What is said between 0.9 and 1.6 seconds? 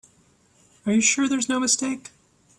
you sure there's no